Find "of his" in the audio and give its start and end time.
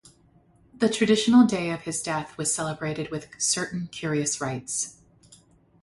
1.69-2.01